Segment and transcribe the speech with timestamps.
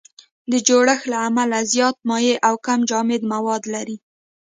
[0.51, 3.97] د جوړښت له امله زیات مایع او کم جامد مواد لري.